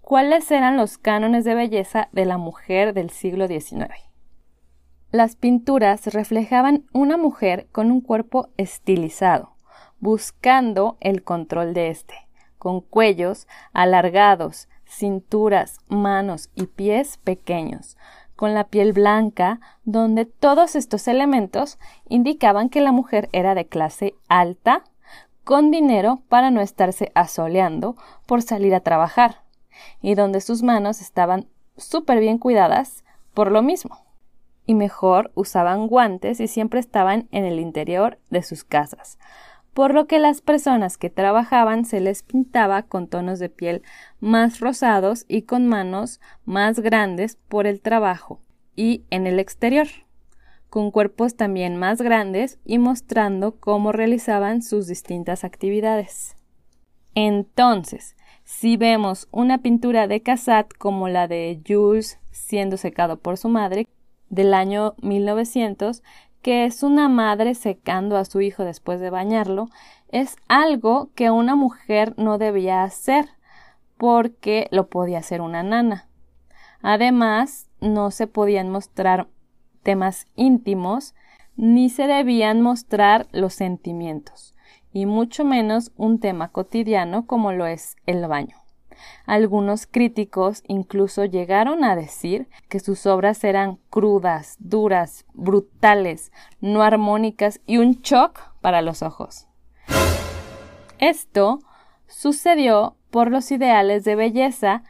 ¿Cuáles 0.00 0.50
eran 0.50 0.76
los 0.76 0.98
cánones 0.98 1.44
de 1.44 1.54
belleza 1.54 2.08
de 2.12 2.26
la 2.26 2.38
mujer 2.38 2.94
del 2.94 3.10
siglo 3.10 3.48
XIX? 3.48 3.90
Las 5.10 5.36
pinturas 5.36 6.06
reflejaban 6.12 6.84
una 6.92 7.16
mujer 7.16 7.68
con 7.72 7.90
un 7.90 8.00
cuerpo 8.00 8.48
estilizado, 8.56 9.56
buscando 9.98 10.96
el 11.00 11.22
control 11.22 11.74
de 11.74 11.88
éste 11.90 12.25
con 12.58 12.80
cuellos 12.80 13.46
alargados, 13.72 14.68
cinturas, 14.86 15.78
manos 15.88 16.50
y 16.54 16.66
pies 16.66 17.18
pequeños, 17.18 17.96
con 18.36 18.54
la 18.54 18.64
piel 18.64 18.92
blanca, 18.92 19.60
donde 19.84 20.26
todos 20.26 20.76
estos 20.76 21.08
elementos 21.08 21.78
indicaban 22.08 22.68
que 22.68 22.80
la 22.80 22.92
mujer 22.92 23.28
era 23.32 23.54
de 23.54 23.66
clase 23.66 24.14
alta, 24.28 24.84
con 25.44 25.70
dinero 25.70 26.22
para 26.28 26.50
no 26.50 26.60
estarse 26.60 27.12
asoleando 27.14 27.96
por 28.26 28.42
salir 28.42 28.74
a 28.74 28.80
trabajar, 28.80 29.42
y 30.00 30.14
donde 30.14 30.40
sus 30.40 30.62
manos 30.62 31.00
estaban 31.00 31.48
súper 31.76 32.20
bien 32.20 32.38
cuidadas 32.38 33.04
por 33.32 33.52
lo 33.52 33.62
mismo. 33.62 34.04
Y 34.64 34.74
mejor 34.74 35.30
usaban 35.34 35.86
guantes 35.86 36.40
y 36.40 36.48
siempre 36.48 36.80
estaban 36.80 37.28
en 37.30 37.44
el 37.44 37.60
interior 37.60 38.18
de 38.30 38.42
sus 38.42 38.64
casas, 38.64 39.18
por 39.76 39.92
lo 39.92 40.06
que 40.06 40.18
las 40.18 40.40
personas 40.40 40.96
que 40.96 41.10
trabajaban 41.10 41.84
se 41.84 42.00
les 42.00 42.22
pintaba 42.22 42.84
con 42.84 43.08
tonos 43.08 43.38
de 43.38 43.50
piel 43.50 43.82
más 44.20 44.60
rosados 44.60 45.26
y 45.28 45.42
con 45.42 45.66
manos 45.66 46.18
más 46.46 46.80
grandes 46.80 47.36
por 47.50 47.66
el 47.66 47.82
trabajo 47.82 48.40
y 48.74 49.04
en 49.10 49.26
el 49.26 49.38
exterior, 49.38 49.86
con 50.70 50.90
cuerpos 50.90 51.36
también 51.36 51.76
más 51.76 52.00
grandes 52.00 52.58
y 52.64 52.78
mostrando 52.78 53.60
cómo 53.60 53.92
realizaban 53.92 54.62
sus 54.62 54.86
distintas 54.86 55.44
actividades. 55.44 56.36
Entonces, 57.14 58.16
si 58.44 58.78
vemos 58.78 59.28
una 59.30 59.58
pintura 59.58 60.06
de 60.06 60.22
Cassatt 60.22 60.72
como 60.72 61.10
la 61.10 61.28
de 61.28 61.60
Jules 61.68 62.18
siendo 62.30 62.78
secado 62.78 63.18
por 63.18 63.36
su 63.36 63.50
madre, 63.50 63.86
del 64.28 64.54
año 64.54 64.94
1900, 65.02 66.02
que 66.46 66.64
es 66.64 66.84
una 66.84 67.08
madre 67.08 67.56
secando 67.56 68.16
a 68.16 68.24
su 68.24 68.40
hijo 68.40 68.62
después 68.62 69.00
de 69.00 69.10
bañarlo, 69.10 69.68
es 70.10 70.36
algo 70.46 71.10
que 71.16 71.32
una 71.32 71.56
mujer 71.56 72.14
no 72.18 72.38
debía 72.38 72.84
hacer 72.84 73.26
porque 73.96 74.68
lo 74.70 74.88
podía 74.88 75.18
hacer 75.18 75.40
una 75.40 75.64
nana. 75.64 76.08
Además, 76.82 77.68
no 77.80 78.12
se 78.12 78.28
podían 78.28 78.70
mostrar 78.70 79.26
temas 79.82 80.26
íntimos 80.36 81.16
ni 81.56 81.90
se 81.90 82.06
debían 82.06 82.62
mostrar 82.62 83.26
los 83.32 83.52
sentimientos, 83.52 84.54
y 84.92 85.04
mucho 85.04 85.44
menos 85.44 85.90
un 85.96 86.20
tema 86.20 86.52
cotidiano 86.52 87.26
como 87.26 87.50
lo 87.50 87.66
es 87.66 87.96
el 88.06 88.24
baño. 88.28 88.65
Algunos 89.24 89.86
críticos 89.86 90.62
incluso 90.66 91.24
llegaron 91.24 91.84
a 91.84 91.96
decir 91.96 92.48
que 92.68 92.80
sus 92.80 93.06
obras 93.06 93.42
eran 93.44 93.78
crudas, 93.90 94.56
duras, 94.58 95.24
brutales, 95.34 96.32
no 96.60 96.82
armónicas 96.82 97.60
y 97.66 97.78
un 97.78 98.00
shock 98.02 98.40
para 98.60 98.82
los 98.82 99.02
ojos. 99.02 99.46
Esto 100.98 101.58
sucedió 102.06 102.96
por 103.10 103.30
los 103.30 103.50
ideales 103.50 104.04
de 104.04 104.16
belleza 104.16 104.82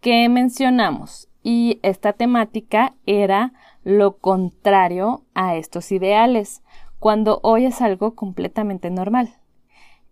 que 0.00 0.28
mencionamos 0.28 1.28
y 1.42 1.80
esta 1.82 2.12
temática 2.12 2.94
era 3.06 3.52
lo 3.84 4.18
contrario 4.18 5.24
a 5.34 5.56
estos 5.56 5.92
ideales, 5.92 6.62
cuando 6.98 7.40
hoy 7.42 7.64
es 7.64 7.80
algo 7.80 8.14
completamente 8.14 8.90
normal. 8.90 9.34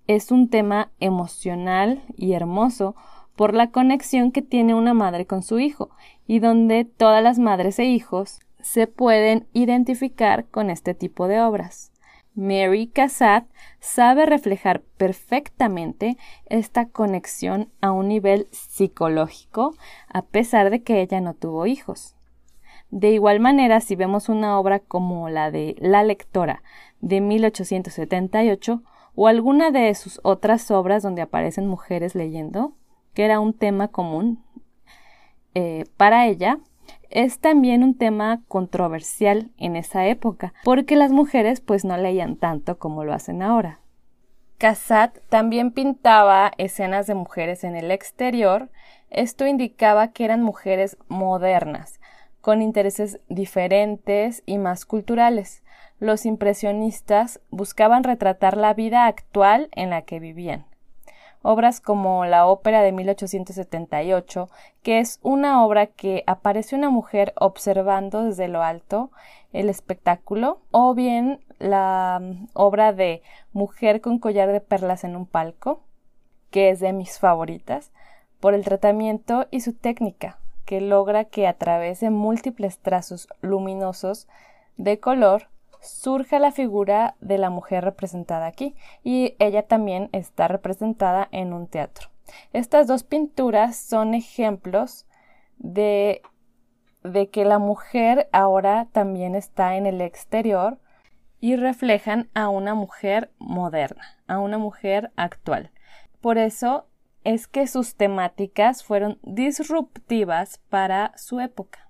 Es 0.06 0.30
un 0.30 0.48
tema 0.48 0.92
emocional 1.00 2.02
y 2.16 2.32
hermoso 2.32 2.94
por 3.36 3.54
la 3.54 3.70
conexión 3.70 4.32
que 4.32 4.42
tiene 4.42 4.74
una 4.74 4.94
madre 4.94 5.26
con 5.26 5.42
su 5.42 5.58
hijo 5.58 5.90
y 6.26 6.40
donde 6.40 6.84
todas 6.84 7.22
las 7.22 7.38
madres 7.38 7.78
e 7.78 7.84
hijos 7.84 8.40
se 8.60 8.86
pueden 8.86 9.46
identificar 9.52 10.46
con 10.46 10.70
este 10.70 10.94
tipo 10.94 11.28
de 11.28 11.40
obras. 11.40 11.92
Mary 12.34 12.88
Cassatt 12.88 13.46
sabe 13.80 14.26
reflejar 14.26 14.82
perfectamente 14.98 16.18
esta 16.46 16.86
conexión 16.86 17.70
a 17.80 17.92
un 17.92 18.08
nivel 18.08 18.46
psicológico, 18.50 19.74
a 20.08 20.22
pesar 20.22 20.68
de 20.70 20.82
que 20.82 21.00
ella 21.00 21.20
no 21.20 21.32
tuvo 21.32 21.66
hijos. 21.66 22.14
De 22.90 23.10
igual 23.10 23.40
manera, 23.40 23.80
si 23.80 23.96
vemos 23.96 24.28
una 24.28 24.58
obra 24.58 24.80
como 24.80 25.28
la 25.28 25.50
de 25.50 25.76
La 25.78 26.02
lectora 26.02 26.62
de 27.00 27.20
1878 27.20 28.82
o 29.14 29.28
alguna 29.28 29.70
de 29.70 29.94
sus 29.94 30.20
otras 30.22 30.70
obras 30.70 31.02
donde 31.02 31.22
aparecen 31.22 31.66
mujeres 31.66 32.14
leyendo, 32.14 32.74
que 33.16 33.24
era 33.24 33.40
un 33.40 33.54
tema 33.54 33.88
común 33.88 34.44
eh, 35.54 35.86
para 35.96 36.26
ella, 36.26 36.58
es 37.08 37.38
también 37.38 37.82
un 37.82 37.96
tema 37.96 38.42
controversial 38.46 39.50
en 39.56 39.74
esa 39.74 40.06
época, 40.06 40.52
porque 40.64 40.96
las 40.96 41.12
mujeres 41.12 41.62
pues 41.62 41.86
no 41.86 41.96
leían 41.96 42.36
tanto 42.36 42.78
como 42.78 43.04
lo 43.04 43.14
hacen 43.14 43.40
ahora. 43.40 43.80
Cassatt 44.58 45.16
también 45.30 45.70
pintaba 45.70 46.52
escenas 46.58 47.06
de 47.06 47.14
mujeres 47.14 47.64
en 47.64 47.74
el 47.74 47.90
exterior, 47.90 48.68
esto 49.08 49.46
indicaba 49.46 50.08
que 50.08 50.26
eran 50.26 50.42
mujeres 50.42 50.98
modernas, 51.08 52.00
con 52.42 52.60
intereses 52.60 53.18
diferentes 53.30 54.42
y 54.44 54.58
más 54.58 54.84
culturales. 54.84 55.62
Los 56.00 56.26
impresionistas 56.26 57.40
buscaban 57.48 58.04
retratar 58.04 58.58
la 58.58 58.74
vida 58.74 59.06
actual 59.06 59.70
en 59.72 59.88
la 59.88 60.02
que 60.02 60.20
vivían 60.20 60.66
obras 61.46 61.80
como 61.80 62.24
la 62.26 62.46
ópera 62.46 62.82
de 62.82 62.90
1878, 62.90 64.48
que 64.82 64.98
es 64.98 65.20
una 65.22 65.64
obra 65.64 65.86
que 65.86 66.24
aparece 66.26 66.74
una 66.74 66.90
mujer 66.90 67.32
observando 67.36 68.24
desde 68.24 68.48
lo 68.48 68.64
alto 68.64 69.12
el 69.52 69.68
espectáculo, 69.68 70.58
o 70.72 70.92
bien 70.94 71.38
la 71.58 72.18
mm, 72.20 72.48
obra 72.52 72.92
de 72.92 73.22
Mujer 73.52 74.00
con 74.00 74.18
collar 74.18 74.50
de 74.50 74.60
perlas 74.60 75.04
en 75.04 75.14
un 75.14 75.24
palco, 75.24 75.82
que 76.50 76.70
es 76.70 76.80
de 76.80 76.92
mis 76.92 77.18
favoritas, 77.20 77.92
por 78.40 78.52
el 78.52 78.64
tratamiento 78.64 79.46
y 79.52 79.60
su 79.60 79.72
técnica, 79.72 80.38
que 80.64 80.80
logra 80.80 81.26
que 81.26 81.46
a 81.46 81.54
través 81.54 82.00
de 82.00 82.10
múltiples 82.10 82.80
trazos 82.80 83.28
luminosos 83.40 84.26
de 84.76 84.98
color 84.98 85.48
surge 85.80 86.38
la 86.38 86.52
figura 86.52 87.16
de 87.20 87.38
la 87.38 87.50
mujer 87.50 87.84
representada 87.84 88.46
aquí 88.46 88.74
y 89.02 89.34
ella 89.38 89.66
también 89.66 90.08
está 90.12 90.48
representada 90.48 91.28
en 91.32 91.52
un 91.52 91.66
teatro. 91.66 92.08
Estas 92.52 92.86
dos 92.86 93.04
pinturas 93.04 93.76
son 93.76 94.14
ejemplos 94.14 95.06
de, 95.58 96.22
de 97.02 97.30
que 97.30 97.44
la 97.44 97.58
mujer 97.58 98.28
ahora 98.32 98.88
también 98.92 99.34
está 99.34 99.76
en 99.76 99.86
el 99.86 100.00
exterior 100.00 100.78
y 101.40 101.56
reflejan 101.56 102.28
a 102.34 102.48
una 102.48 102.74
mujer 102.74 103.30
moderna, 103.38 104.18
a 104.26 104.38
una 104.38 104.58
mujer 104.58 105.12
actual. 105.16 105.70
Por 106.20 106.38
eso 106.38 106.86
es 107.24 107.46
que 107.46 107.66
sus 107.66 107.96
temáticas 107.96 108.84
fueron 108.84 109.18
disruptivas 109.22 110.58
para 110.70 111.12
su 111.16 111.40
época. 111.40 111.85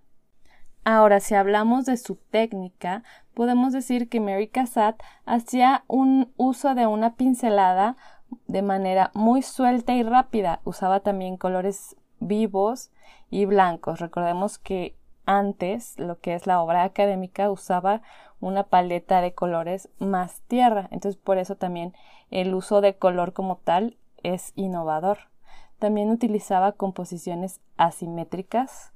Ahora, 0.88 1.18
si 1.18 1.34
hablamos 1.34 1.84
de 1.84 1.96
su 1.96 2.14
técnica, 2.14 3.02
podemos 3.34 3.72
decir 3.72 4.08
que 4.08 4.20
Mary 4.20 4.46
Cassatt 4.46 5.02
hacía 5.24 5.82
un 5.88 6.32
uso 6.36 6.76
de 6.76 6.86
una 6.86 7.16
pincelada 7.16 7.96
de 8.46 8.62
manera 8.62 9.10
muy 9.12 9.42
suelta 9.42 9.94
y 9.94 10.04
rápida. 10.04 10.60
Usaba 10.62 11.00
también 11.00 11.38
colores 11.38 11.96
vivos 12.20 12.92
y 13.30 13.46
blancos. 13.46 13.98
Recordemos 13.98 14.58
que 14.58 14.94
antes, 15.24 15.98
lo 15.98 16.20
que 16.20 16.34
es 16.34 16.46
la 16.46 16.62
obra 16.62 16.84
académica, 16.84 17.50
usaba 17.50 18.02
una 18.38 18.62
paleta 18.62 19.20
de 19.20 19.34
colores 19.34 19.88
más 19.98 20.42
tierra. 20.42 20.86
Entonces, 20.92 21.20
por 21.20 21.38
eso 21.38 21.56
también 21.56 21.94
el 22.30 22.54
uso 22.54 22.80
de 22.80 22.94
color 22.94 23.32
como 23.32 23.56
tal 23.56 23.96
es 24.22 24.52
innovador. 24.54 25.18
También 25.80 26.10
utilizaba 26.10 26.70
composiciones 26.70 27.60
asimétricas 27.76 28.92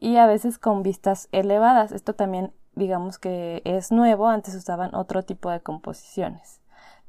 y 0.00 0.16
a 0.16 0.26
veces 0.26 0.58
con 0.58 0.82
vistas 0.82 1.28
elevadas. 1.30 1.92
Esto 1.92 2.14
también 2.14 2.52
digamos 2.74 3.18
que 3.18 3.62
es 3.64 3.92
nuevo, 3.92 4.28
antes 4.28 4.54
usaban 4.54 4.94
otro 4.94 5.22
tipo 5.22 5.50
de 5.50 5.60
composiciones. 5.60 6.60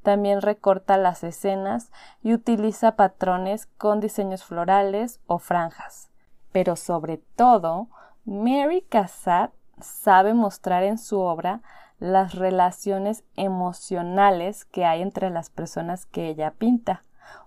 También 0.03 0.41
recorta 0.41 0.97
las 0.97 1.23
escenas 1.23 1.91
y 2.21 2.33
utiliza 2.33 2.95
patrones 2.95 3.67
con 3.77 3.99
diseños 3.99 4.43
florales 4.43 5.19
o 5.27 5.37
franjas. 5.37 6.09
Pero 6.51 6.75
sobre 6.75 7.17
todo, 7.35 7.87
Mary 8.25 8.81
Cassatt 8.81 9.53
sabe 9.79 10.33
mostrar 10.33 10.83
en 10.83 10.97
su 10.97 11.19
obra 11.19 11.61
las 11.99 12.33
relaciones 12.33 13.23
emocionales 13.35 14.65
que 14.65 14.85
hay 14.85 15.01
entre 15.01 15.29
las 15.29 15.49
personas 15.49 16.05
que 16.07 16.27
ella 16.29 16.51
pinta 16.51 17.03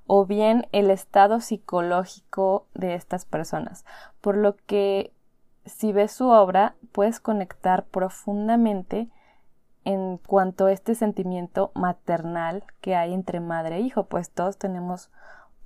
o 0.07 0.25
bien 0.25 0.69
el 0.73 0.91
estado 0.91 1.41
psicológico 1.41 2.67
de 2.75 2.95
estas 2.95 3.25
personas, 3.25 3.85
por 4.21 4.37
lo 4.37 4.57
que 4.57 5.13
si 5.65 5.93
ves 5.93 6.13
su 6.13 6.29
obra 6.29 6.77
puedes 6.93 7.21
conectar 7.21 7.87
profundamente 7.87 9.09
en 9.85 10.19
cuanto 10.19 10.67
a 10.67 10.73
este 10.73 10.95
sentimiento 10.95 11.71
maternal 11.75 12.65
que 12.81 12.97
hay 12.97 13.13
entre 13.13 13.41
madre 13.41 13.77
e 13.77 13.81
hijo, 13.81 14.05
pues 14.05 14.31
todos 14.31 14.59
tenemos 14.59 15.11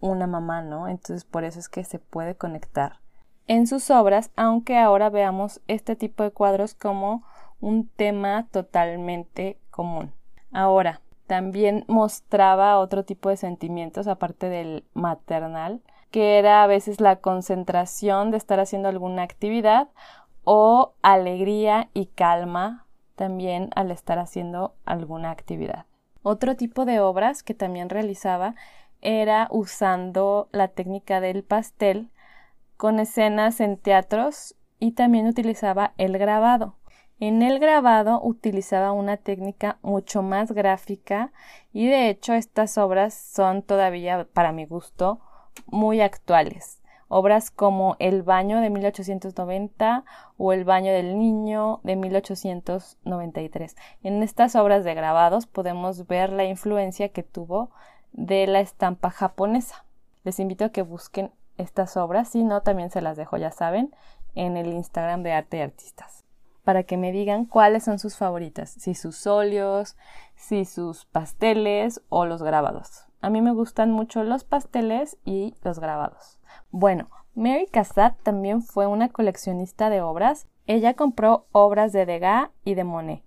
una 0.01 0.27
mamá, 0.27 0.63
¿no? 0.63 0.89
Entonces 0.89 1.25
por 1.25 1.45
eso 1.45 1.59
es 1.59 1.69
que 1.69 1.85
se 1.85 1.99
puede 1.99 2.37
conectar 2.37 3.01
en 3.49 3.67
sus 3.67 3.91
obras, 3.91 4.31
aunque 4.37 4.79
ahora 4.79 5.09
veamos 5.09 5.63
este 5.67 5.97
tipo 5.97 6.23
de 6.23 6.31
cuadros 6.31 6.75
como 6.75 7.25
un 7.61 7.89
tema 7.89 8.47
totalmente 8.53 9.59
común. 9.71 10.13
Ahora, 10.53 11.01
también 11.27 11.85
mostraba 11.89 12.79
otro 12.79 13.05
tipo 13.05 13.31
de 13.31 13.37
sentimientos 13.37 14.07
aparte 14.07 14.49
del 14.49 14.85
maternal, 14.95 15.83
que 16.11 16.39
era 16.39 16.63
a 16.63 16.67
veces 16.67 17.01
la 17.01 17.17
concentración 17.17 18.31
de 18.31 18.37
estar 18.39 18.61
haciendo 18.61 18.89
alguna 18.89 19.23
actividad 19.23 19.89
o 20.45 20.95
alegría 21.03 21.91
y 21.93 22.07
calma 22.07 22.87
también 23.15 23.71
al 23.75 23.91
estar 23.91 24.19
haciendo 24.19 24.75
alguna 24.87 25.31
actividad. 25.31 25.87
Otro 26.23 26.57
tipo 26.57 26.85
de 26.85 27.01
obras 27.01 27.43
que 27.43 27.55
también 27.55 27.89
realizaba 27.91 28.55
era 29.01 29.49
usando 29.51 30.49
la 30.53 30.69
técnica 30.69 31.21
del 31.21 31.45
pastel 31.45 32.11
con 32.77 33.01
escenas 33.01 33.61
en 33.61 33.77
teatros 33.77 34.55
y 34.79 34.93
también 34.93 35.27
utilizaba 35.27 35.93
el 35.99 36.17
grabado. 36.19 36.77
En 37.21 37.43
el 37.43 37.59
grabado 37.59 38.21
utilizaba 38.23 38.93
una 38.93 39.17
técnica 39.17 39.79
mucho 39.83 40.23
más 40.23 40.53
gráfica 40.53 41.33
y 41.73 41.89
de 41.89 42.09
hecho 42.09 42.33
estas 42.35 42.79
obras 42.79 43.15
son 43.15 43.63
todavía, 43.63 44.29
para 44.33 44.53
mi 44.53 44.67
gusto, 44.67 45.21
muy 45.67 46.01
actuales. 46.01 46.81
Obras 47.09 47.51
como 47.51 47.97
El 47.99 48.23
baño 48.23 48.61
de 48.61 48.69
1890 48.69 50.05
o 50.37 50.53
El 50.53 50.65
baño 50.65 50.93
del 50.93 51.19
niño 51.19 51.81
de 51.83 51.97
1893. 51.97 53.77
En 54.03 54.23
estas 54.23 54.57
obras 54.57 54.85
de 54.85 54.95
grabados 54.95 55.47
podemos 55.47 56.07
ver 56.07 56.31
la 56.31 56.45
influencia 56.45 57.09
que 57.09 57.23
tuvo 57.23 57.71
de 58.13 58.47
la 58.47 58.61
estampa 58.61 59.11
japonesa. 59.11 59.85
Les 60.25 60.39
invito 60.39 60.67
a 60.67 60.73
que 60.73 60.83
busquen 60.83 61.31
estas 61.57 61.97
obras, 61.97 62.29
si 62.29 62.45
no, 62.45 62.63
también 62.63 62.91
se 62.91 63.01
las 63.01 63.17
dejo, 63.17 63.37
ya 63.37 63.51
saben, 63.51 63.95
en 64.35 64.57
el 64.57 64.73
Instagram 64.73 65.23
de 65.23 65.33
Arte 65.33 65.57
y 65.57 65.61
Artistas 65.61 66.19
para 66.69 66.83
que 66.83 66.99
me 66.99 67.13
digan 67.13 67.47
cuáles 67.47 67.85
son 67.85 67.99
sus 67.99 68.19
favoritas, 68.19 68.69
si 68.69 68.95
sus 68.95 69.27
óleos, 69.27 69.97
si 70.37 70.67
sus 70.67 71.07
pasteles 71.07 72.03
o 72.11 72.27
los 72.27 72.43
grabados. 72.43 73.08
A 73.21 73.31
mí 73.31 73.41
me 73.43 73.53
gustan 73.53 73.91
mucho 73.91 74.23
los 74.23 74.45
pasteles 74.45 75.19
y 75.25 75.55
los 75.65 75.81
grabados. 75.81 76.39
Bueno, 76.71 77.09
Mary 77.35 77.67
Cassatt 77.67 78.21
también 78.23 78.63
fue 78.63 78.87
una 78.87 79.09
coleccionista 79.09 79.91
de 79.91 80.01
obras. 80.01 80.47
Ella 80.67 80.95
compró 80.95 81.47
obras 81.53 81.93
de 81.93 82.07
Degas 82.07 82.51
y 82.65 82.75
de 82.75 82.85
Monet 82.85 83.25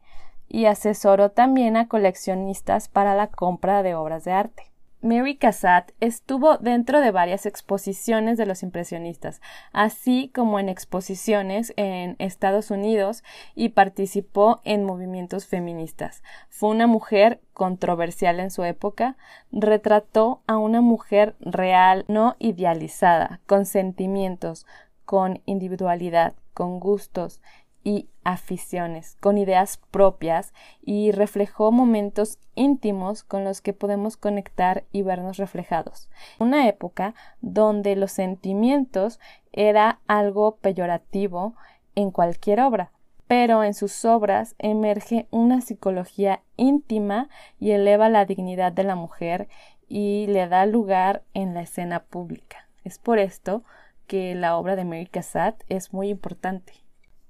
y 0.48 0.66
asesoró 0.66 1.32
también 1.32 1.78
a 1.78 1.88
coleccionistas 1.88 2.90
para 2.90 3.16
la 3.16 3.28
compra 3.28 3.84
de 3.84 3.96
obras 3.96 4.26
de 4.26 4.34
arte. 4.34 4.71
Mary 5.02 5.36
Cassatt 5.36 5.92
estuvo 6.00 6.58
dentro 6.58 7.02
de 7.02 7.10
varias 7.10 7.46
exposiciones 7.46 8.38
de 8.38 8.46
los 8.46 8.62
impresionistas, 8.62 9.42
así 9.74 10.30
como 10.34 10.60
en 10.60 10.70
exposiciones 10.70 11.74
en 11.76 12.16
Estados 12.20 12.70
Unidos 12.70 13.24
y 13.56 13.70
participó 13.70 14.62
en 14.64 14.86
movimientos 14.86 15.48
feministas. 15.48 16.22
Fue 16.50 16.70
una 16.70 16.86
mujer 16.86 17.42
controversial 17.54 18.40
en 18.40 18.52
su 18.52 18.64
época, 18.64 19.18
retrató 19.52 20.44
a 20.46 20.58
una 20.58 20.82
mujer 20.82 21.36
real, 21.40 22.06
no 22.08 22.36
idealizada, 22.38 23.42
con 23.48 23.66
sentimientos, 23.66 24.68
con 25.06 25.42
individualidad, 25.46 26.36
con 26.54 26.80
gustos, 26.80 27.42
y 27.84 28.08
aficiones, 28.24 29.18
con 29.20 29.38
ideas 29.38 29.80
propias 29.92 30.54
y 30.84 31.12
reflejó 31.12 31.72
momentos 31.72 32.40
íntimos 32.56 33.24
con 33.24 33.44
los 33.44 33.62
que 33.62 33.74
podemos 33.74 34.18
conectar 34.18 34.84
y 34.92 35.02
vernos 35.02 35.38
reflejados. 35.38 36.10
Una 36.40 36.68
época 36.68 37.16
donde 37.42 37.96
los 37.96 38.12
sentimientos 38.12 39.20
era 39.52 40.00
algo 40.08 40.58
peyorativo 40.58 41.56
en 41.96 42.12
cualquier 42.12 42.62
obra, 42.62 42.92
pero 43.28 43.64
en 43.64 43.74
sus 43.74 44.06
obras 44.06 44.56
emerge 44.60 45.28
una 45.32 45.62
psicología 45.62 46.42
íntima 46.58 47.30
y 47.60 47.72
eleva 47.72 48.10
la 48.10 48.26
dignidad 48.26 48.72
de 48.72 48.84
la 48.84 48.96
mujer 48.96 49.48
y 49.88 50.28
le 50.28 50.48
da 50.48 50.66
lugar 50.66 51.24
en 51.34 51.54
la 51.54 51.62
escena 51.62 52.04
pública. 52.04 52.68
Es 52.84 52.98
por 52.98 53.20
esto 53.20 53.64
que 54.08 54.36
la 54.36 54.58
obra 54.58 54.76
de 54.76 54.84
Mary 54.84 55.08
Cassatt 55.08 55.64
es 55.70 55.94
muy 55.94 56.10
importante. 56.10 56.74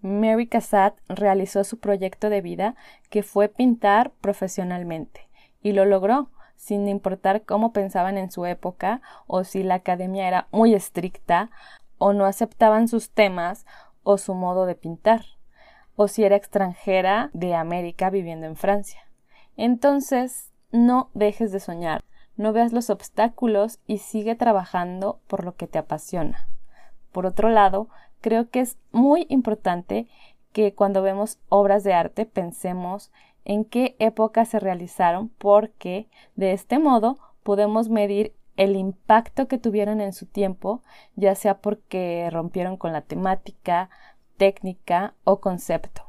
Mary 0.02 0.48
Cassatt 0.48 0.98
realizó 1.08 1.64
su 1.64 1.80
proyecto 1.80 2.30
de 2.30 2.42
vida, 2.42 2.76
que 3.10 3.24
fue 3.24 3.50
pintar 3.50 4.12
profesionalmente, 4.22 5.30
y 5.62 5.74
lo 5.74 5.86
logró, 5.86 6.30
sin 6.56 6.88
importar 6.88 7.44
cómo 7.44 7.74
pensaban 7.74 8.18
en 8.18 8.32
su 8.32 8.46
época, 8.46 9.02
o 9.28 9.44
si 9.44 9.64
la 9.64 9.76
academia 9.76 10.28
era 10.28 10.48
muy 10.52 10.74
estricta, 10.74 11.50
o 11.98 12.14
no 12.14 12.26
aceptaban 12.26 12.88
sus 12.88 13.12
temas 13.12 13.66
o 14.04 14.18
su 14.18 14.34
modo 14.34 14.66
de 14.66 14.76
pintar, 14.76 15.24
o 15.96 16.08
si 16.08 16.24
era 16.24 16.36
extranjera 16.36 17.30
de 17.34 17.54
América 17.54 18.10
viviendo 18.10 18.48
en 18.48 18.56
Francia. 18.56 19.02
Entonces, 19.56 20.52
no 20.72 21.10
dejes 21.14 21.52
de 21.52 21.60
soñar, 21.60 22.04
no 22.38 22.54
veas 22.54 22.74
los 22.74 22.90
obstáculos 22.90 23.80
y 23.86 24.00
sigue 24.00 24.36
trabajando 24.36 25.20
por 25.28 25.46
lo 25.46 25.56
que 25.56 25.68
te 25.68 25.78
apasiona. 25.78 26.48
Por 27.12 27.26
otro 27.26 27.50
lado, 27.50 27.90
creo 28.22 28.50
que 28.50 28.62
es 28.62 28.78
muy 28.92 29.26
importante 29.30 30.08
que 30.54 30.74
cuando 30.74 31.02
vemos 31.02 31.40
obras 31.50 31.84
de 31.84 31.94
arte 31.94 32.26
pensemos 32.26 33.12
en 33.46 33.66
qué 33.66 33.96
época 34.00 34.46
se 34.46 34.60
realizaron 34.60 35.30
porque 35.30 36.08
de 36.36 36.54
este 36.54 36.80
modo 36.80 37.18
podemos 37.44 37.90
medir 37.90 38.36
el 38.58 38.76
impacto 38.76 39.48
que 39.48 39.58
tuvieron 39.58 40.02
en 40.02 40.14
su 40.14 40.26
tiempo, 40.28 40.84
ya 41.16 41.36
sea 41.36 41.60
porque 41.60 42.30
rompieron 42.32 42.78
con 42.78 42.94
la 42.94 43.02
temática, 43.02 43.90
técnica 44.38 45.16
o 45.24 45.40
concepto. 45.40 46.04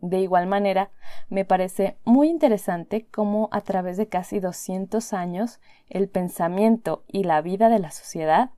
De 0.00 0.20
igual 0.20 0.46
manera, 0.46 0.90
me 1.28 1.44
parece 1.44 1.98
muy 2.04 2.28
interesante 2.28 3.06
cómo 3.10 3.48
a 3.50 3.60
través 3.62 3.96
de 3.96 4.06
casi 4.08 4.38
200 4.38 5.12
años 5.12 5.60
el 5.88 6.08
pensamiento 6.08 7.02
y 7.08 7.24
la 7.24 7.42
vida 7.42 7.68
de 7.68 7.80
la 7.80 7.90
sociedad 7.90 8.50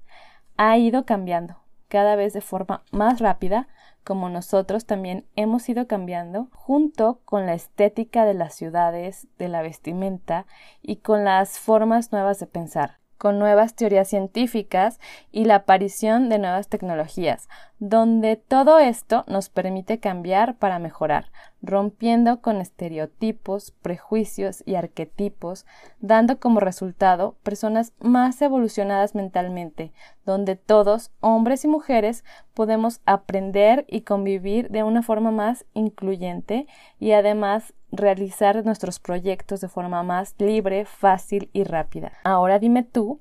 ha 0.58 0.76
ido 0.76 1.06
cambiando 1.06 1.56
cada 1.90 2.16
vez 2.16 2.32
de 2.32 2.40
forma 2.40 2.84
más 2.92 3.20
rápida, 3.20 3.68
como 4.04 4.30
nosotros 4.30 4.86
también 4.86 5.26
hemos 5.36 5.68
ido 5.68 5.86
cambiando, 5.86 6.48
junto 6.52 7.20
con 7.26 7.44
la 7.44 7.52
estética 7.52 8.24
de 8.24 8.32
las 8.32 8.54
ciudades, 8.54 9.26
de 9.38 9.48
la 9.48 9.60
vestimenta 9.60 10.46
y 10.80 10.96
con 10.96 11.24
las 11.24 11.58
formas 11.58 12.12
nuevas 12.12 12.38
de 12.38 12.46
pensar. 12.46 13.00
Con 13.20 13.38
nuevas 13.38 13.74
teorías 13.74 14.08
científicas 14.08 14.98
y 15.30 15.44
la 15.44 15.56
aparición 15.56 16.30
de 16.30 16.38
nuevas 16.38 16.68
tecnologías, 16.68 17.50
donde 17.78 18.36
todo 18.36 18.78
esto 18.78 19.24
nos 19.26 19.50
permite 19.50 20.00
cambiar 20.00 20.56
para 20.56 20.78
mejorar, 20.78 21.26
rompiendo 21.60 22.40
con 22.40 22.62
estereotipos, 22.62 23.72
prejuicios 23.82 24.62
y 24.64 24.76
arquetipos, 24.76 25.66
dando 26.00 26.40
como 26.40 26.60
resultado 26.60 27.36
personas 27.42 27.92
más 28.00 28.40
evolucionadas 28.40 29.14
mentalmente, 29.14 29.92
donde 30.24 30.56
todos, 30.56 31.10
hombres 31.20 31.66
y 31.66 31.68
mujeres, 31.68 32.24
podemos 32.54 33.02
aprender 33.04 33.84
y 33.86 34.00
convivir 34.00 34.70
de 34.70 34.82
una 34.82 35.02
forma 35.02 35.30
más 35.30 35.66
incluyente 35.74 36.66
y 36.98 37.12
además 37.12 37.74
realizar 37.92 38.64
nuestros 38.64 38.98
proyectos 38.98 39.60
de 39.60 39.68
forma 39.68 40.02
más 40.02 40.34
libre, 40.38 40.84
fácil 40.84 41.50
y 41.52 41.64
rápida. 41.64 42.12
Ahora 42.24 42.58
dime 42.58 42.82
tú, 42.82 43.20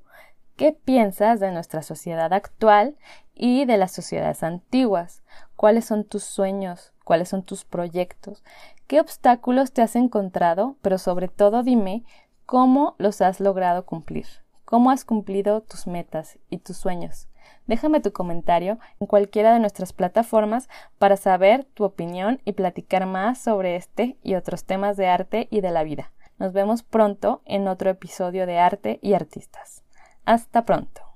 ¿qué 0.56 0.72
piensas 0.72 1.40
de 1.40 1.50
nuestra 1.52 1.82
sociedad 1.82 2.32
actual 2.32 2.96
y 3.34 3.64
de 3.64 3.78
las 3.78 3.92
sociedades 3.92 4.42
antiguas? 4.42 5.22
¿Cuáles 5.56 5.84
son 5.84 6.04
tus 6.04 6.24
sueños? 6.24 6.92
¿Cuáles 7.04 7.28
son 7.28 7.42
tus 7.42 7.64
proyectos? 7.64 8.44
¿Qué 8.86 9.00
obstáculos 9.00 9.72
te 9.72 9.82
has 9.82 9.96
encontrado? 9.96 10.76
Pero 10.82 10.98
sobre 10.98 11.28
todo 11.28 11.62
dime 11.62 12.04
cómo 12.46 12.94
los 12.98 13.20
has 13.20 13.40
logrado 13.40 13.86
cumplir. 13.86 14.26
¿Cómo 14.64 14.90
has 14.90 15.04
cumplido 15.04 15.62
tus 15.62 15.86
metas 15.86 16.38
y 16.48 16.58
tus 16.58 16.76
sueños? 16.76 17.29
Déjame 17.70 18.00
tu 18.00 18.12
comentario 18.12 18.80
en 18.98 19.06
cualquiera 19.06 19.52
de 19.52 19.60
nuestras 19.60 19.92
plataformas 19.92 20.68
para 20.98 21.16
saber 21.16 21.62
tu 21.62 21.84
opinión 21.84 22.40
y 22.44 22.54
platicar 22.54 23.06
más 23.06 23.38
sobre 23.38 23.76
este 23.76 24.16
y 24.24 24.34
otros 24.34 24.64
temas 24.64 24.96
de 24.96 25.06
arte 25.06 25.46
y 25.52 25.60
de 25.60 25.70
la 25.70 25.84
vida. 25.84 26.10
Nos 26.40 26.52
vemos 26.52 26.82
pronto 26.82 27.42
en 27.44 27.68
otro 27.68 27.88
episodio 27.88 28.44
de 28.44 28.58
Arte 28.58 28.98
y 29.02 29.14
Artistas. 29.14 29.84
Hasta 30.24 30.64
pronto. 30.64 31.09